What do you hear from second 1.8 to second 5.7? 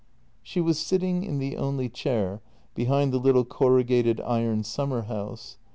chair, behind the little corrugated iron summer house.